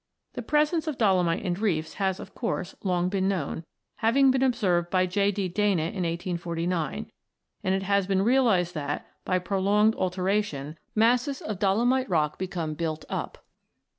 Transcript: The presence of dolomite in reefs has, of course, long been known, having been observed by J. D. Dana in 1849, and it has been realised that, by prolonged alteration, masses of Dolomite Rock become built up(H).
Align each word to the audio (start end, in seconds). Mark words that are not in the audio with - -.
The 0.33 0.41
presence 0.41 0.87
of 0.87 0.97
dolomite 0.97 1.43
in 1.43 1.53
reefs 1.53 1.93
has, 2.01 2.19
of 2.19 2.33
course, 2.33 2.73
long 2.83 3.07
been 3.07 3.27
known, 3.27 3.63
having 3.97 4.31
been 4.31 4.41
observed 4.41 4.89
by 4.89 5.05
J. 5.05 5.29
D. 5.31 5.47
Dana 5.47 5.83
in 5.83 6.01
1849, 6.05 7.11
and 7.63 7.75
it 7.75 7.83
has 7.83 8.07
been 8.07 8.23
realised 8.23 8.73
that, 8.73 9.05
by 9.25 9.37
prolonged 9.37 9.93
alteration, 9.93 10.79
masses 10.95 11.39
of 11.39 11.59
Dolomite 11.59 12.09
Rock 12.09 12.39
become 12.39 12.73
built 12.73 13.05
up(H). 13.11 13.35